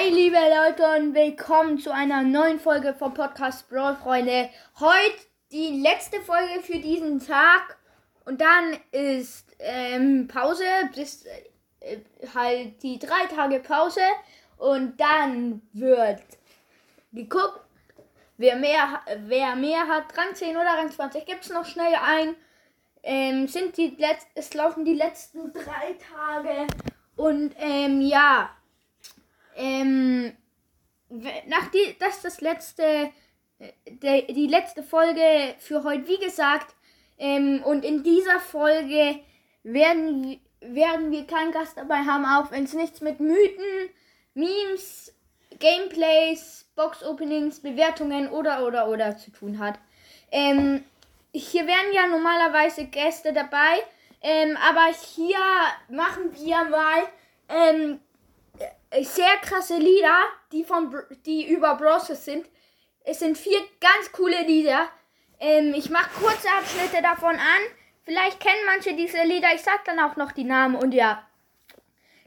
[0.00, 4.48] Leute und willkommen zu einer neuen Folge vom Podcast Brawl Freunde.
[4.78, 5.18] Heute
[5.50, 7.76] die letzte Folge für diesen Tag
[8.24, 10.62] und dann ist ähm, Pause
[10.94, 11.26] bis
[11.80, 11.98] äh,
[12.32, 14.02] halt die drei Tage Pause
[14.56, 16.22] und dann wird
[17.12, 17.60] geguckt,
[18.36, 20.16] wer mehr, wer mehr hat.
[20.16, 22.36] Rang 10 oder Rang 20 gibt es noch schnell ein.
[23.02, 26.68] Ähm, sind die Letz es laufen die letzten drei Tage
[27.16, 28.50] und ähm, ja
[29.58, 30.32] ähm,
[31.10, 33.10] nach die, das ist das letzte,
[33.58, 36.74] äh, der, die letzte Folge für heute, wie gesagt.
[37.18, 39.20] Ähm, und in dieser Folge
[39.64, 43.90] werden, werden wir keinen Gast dabei haben, auch wenn es nichts mit Mythen,
[44.34, 45.12] Memes,
[45.58, 49.80] Gameplays, Box-Openings, Bewertungen oder oder oder zu tun hat.
[50.30, 50.84] Ähm,
[51.32, 53.82] hier wären ja normalerweise Gäste dabei,
[54.22, 55.38] ähm, aber hier
[55.88, 57.02] machen wir mal
[57.48, 58.07] ähm, äh,
[59.02, 60.16] sehr krasse Lieder,
[60.52, 60.94] die, von,
[61.26, 62.46] die über Browsers sind.
[63.04, 64.88] Es sind vier ganz coole Lieder.
[65.40, 67.62] Ähm, ich mache kurze Abschnitte davon an.
[68.04, 69.48] Vielleicht kennen manche diese Lieder.
[69.54, 71.26] Ich sag dann auch noch die Namen und ja.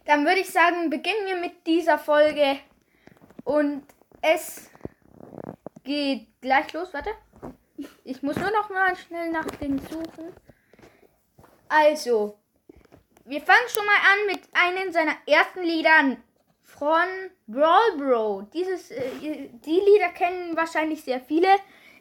[0.05, 2.59] Dann würde ich sagen, beginnen wir mit dieser Folge.
[3.43, 3.83] Und
[4.21, 4.69] es
[5.83, 6.93] geht gleich los.
[6.93, 7.11] Warte.
[8.03, 10.35] Ich muss nur noch mal schnell nach den suchen.
[11.67, 12.40] Also,
[13.25, 16.17] wir fangen schon mal an mit einem seiner ersten Lieder
[16.63, 18.43] von Brawl Bro.
[18.53, 21.47] Dieses, äh, die Lieder kennen wahrscheinlich sehr viele.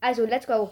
[0.00, 0.70] Also, let's go.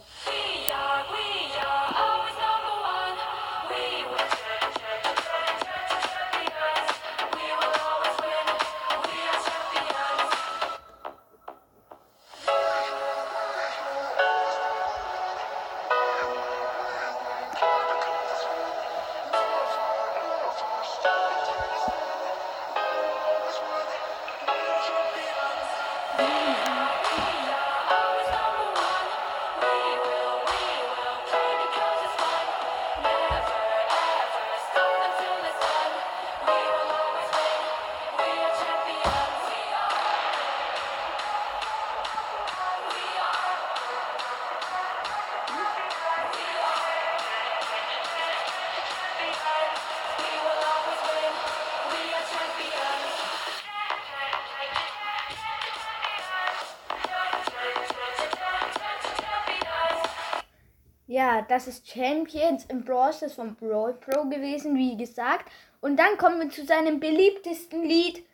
[61.22, 65.48] Ja, das ist Champions im Brawl Stars von Brawl Pro gewesen, wie gesagt.
[65.80, 68.26] Und dann kommen wir zu seinem beliebtesten Lied,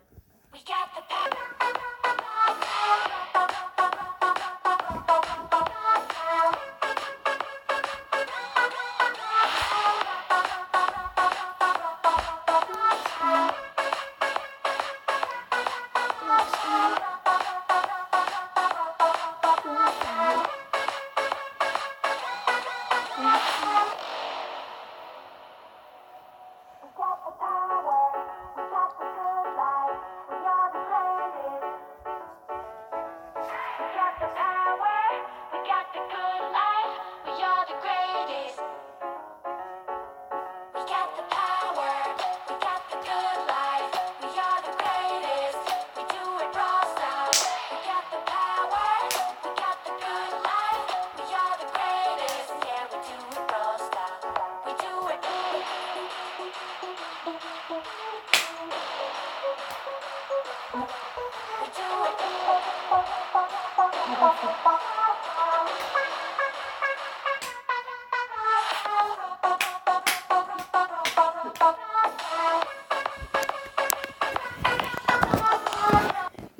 [0.51, 1.03] We got the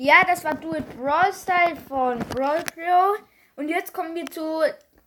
[0.03, 3.17] Ja, das war Do It Brawl Style von Brawl Pro.
[3.55, 4.63] Und jetzt kommen wir zu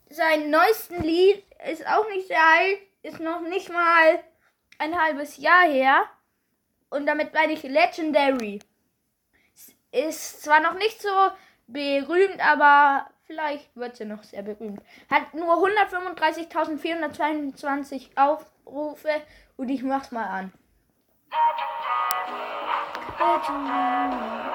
[0.09, 1.43] seinem neuesten Lied.
[1.69, 4.23] Ist auch nicht sehr alt, ist noch nicht mal
[4.77, 6.05] ein halbes Jahr her.
[6.89, 8.59] Und damit meine ich Legendary.
[9.91, 11.09] Ist zwar noch nicht so
[11.67, 14.81] berühmt, aber vielleicht wird sie noch sehr berühmt.
[15.09, 19.09] Hat nur 135.422 Aufrufe
[19.57, 20.53] und ich mach's mal an.
[23.19, 24.54] Legendary.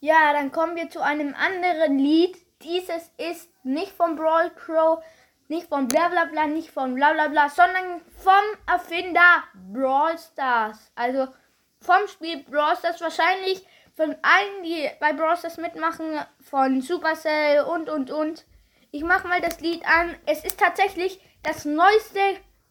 [0.00, 2.36] Ja, dann kommen wir zu einem anderen Lied.
[2.62, 5.02] Dieses ist nicht von Brawl Crow,
[5.48, 10.90] nicht von bla bla bla, nicht von bla bla bla, sondern vom Erfinder Brawl Stars.
[10.94, 11.28] Also
[11.80, 17.88] vom Spiel Brawl Stars wahrscheinlich von allen, die bei Brawl Stars mitmachen, von Supercell und
[17.88, 18.44] und und.
[18.90, 20.16] Ich mache mal das Lied an.
[20.26, 22.20] Es ist tatsächlich das neueste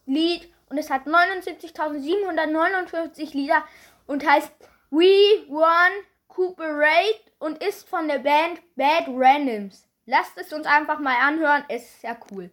[0.05, 3.63] Lied und es hat 79.759 Lieder
[4.07, 4.51] und heißt
[4.89, 5.93] We One
[6.27, 9.87] Cooperate und ist von der Band Bad Randoms.
[10.05, 12.51] Lasst es uns einfach mal anhören, es ist sehr cool.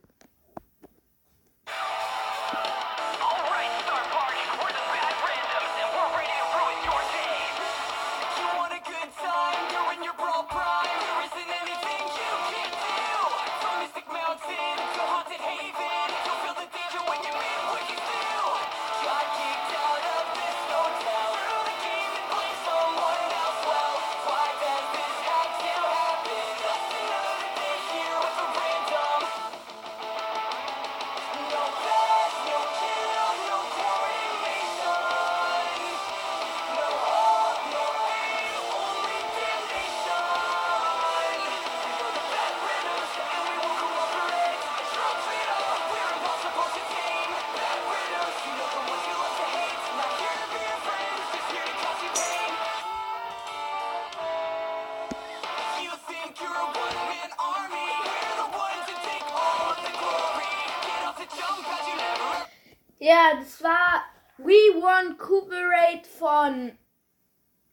[63.02, 64.04] Ja, das war
[64.38, 66.70] We Want Cooperate von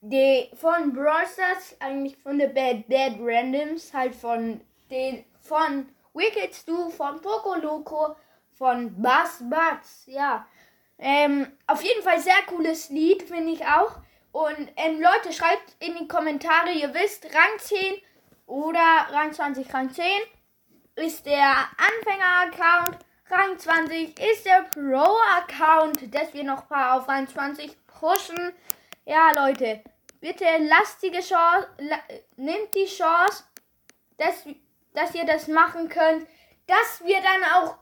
[0.02, 4.60] de, von Brawl Stars, eigentlich von der Bad Bad Randoms, halt von
[4.90, 8.16] den von Wicked Stu, von Poco Loco,
[8.54, 10.48] von Buzz Bugs, ja.
[10.98, 14.00] Ähm, auf jeden Fall sehr cooles Lied, finde ich auch.
[14.31, 18.02] Und ähm, Leute, schreibt in die Kommentare, ihr wisst, Rang 10
[18.48, 20.06] oder Rang 20, Rang 10
[20.96, 23.06] ist der Anfänger-Account.
[23.31, 28.54] Rang 20 ist der Pro-Account, dass wir noch ein paar auf Rang 20 pushen.
[29.06, 29.83] Ja, Leute,
[30.19, 32.00] bitte lasst die Chance, la,
[32.38, 33.44] nehmt die Chance,
[34.18, 34.45] dass,
[34.94, 36.28] dass ihr das machen könnt,
[36.66, 37.78] dass wir dann auch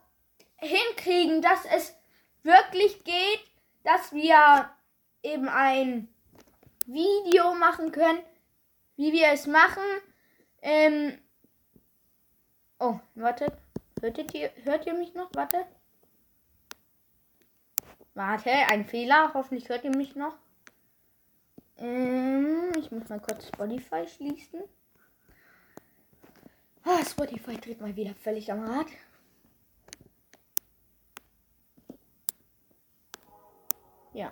[0.57, 1.95] hinkriegen, dass es
[2.43, 3.43] wirklich geht,
[3.83, 4.69] dass wir
[5.23, 6.09] eben ein
[6.87, 8.19] Video machen können,
[8.97, 9.83] wie wir es machen.
[10.61, 11.17] Ähm,
[12.79, 13.53] oh, wartet.
[14.01, 15.29] Hörtet ihr, hört ihr mich noch?
[15.33, 15.65] Warte.
[18.13, 19.31] Warte, ein Fehler.
[19.33, 20.37] Hoffentlich hört ihr mich noch.
[21.77, 24.63] Ähm, ich muss mal kurz Spotify schließen.
[26.83, 28.87] Ah, Spotify dreht mal wieder völlig am Rad.
[34.13, 34.31] Ja.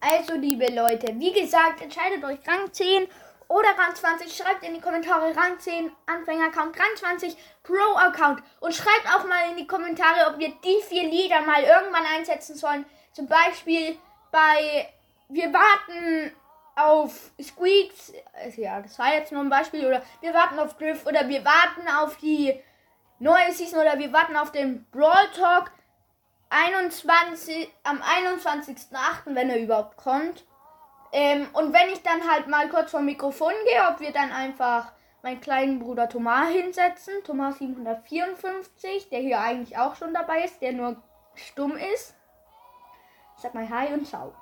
[0.00, 3.08] Also, liebe Leute, wie gesagt, entscheidet euch Rang 10
[3.48, 4.34] oder Rang 20.
[4.34, 8.42] Schreibt in die Kommentare Rang 10, Anfänger-Account, Rang 20, Pro-Account.
[8.60, 12.56] Und schreibt auch mal in die Kommentare, ob wir die vier Lieder mal irgendwann einsetzen
[12.56, 12.84] sollen.
[13.12, 13.98] Zum Beispiel
[14.30, 14.88] bei
[15.28, 16.32] Wir warten
[16.74, 18.12] auf Squeaks.
[18.34, 19.86] Also Ja, das war jetzt nur ein Beispiel.
[19.86, 21.06] Oder wir warten auf Griff.
[21.06, 22.60] Oder wir warten auf die
[23.18, 23.80] neue Season.
[23.80, 25.72] Oder wir warten auf den Brawl Talk
[26.48, 30.44] 21, am 21.08., wenn er überhaupt kommt.
[31.12, 34.92] Ähm, und wenn ich dann halt mal kurz vor Mikrofon gehe, ob wir dann einfach
[35.22, 40.72] meinen kleinen Bruder Thomas hinsetzen, Thomas 754, der hier eigentlich auch schon dabei ist, der
[40.72, 40.96] nur
[41.34, 42.14] stumm ist.
[43.36, 44.32] Sag mal Hi und Ciao.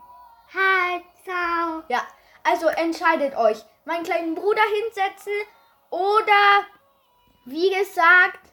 [0.53, 1.83] Hi, ciao.
[1.89, 2.03] Ja,
[2.43, 3.65] also entscheidet euch.
[3.85, 5.33] Meinen kleinen Bruder hinsetzen
[5.91, 6.67] oder,
[7.45, 8.53] wie gesagt,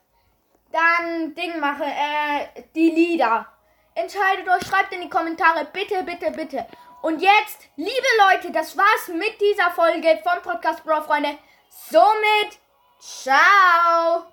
[0.72, 3.46] dann Ding mache, äh, die Lieder.
[3.94, 6.66] Entscheidet euch, schreibt in die Kommentare, bitte, bitte, bitte.
[7.02, 7.92] Und jetzt, liebe
[8.30, 11.38] Leute, das war's mit dieser Folge vom Podcast Bro, Freunde.
[11.90, 12.60] Somit,
[13.00, 14.32] ciao.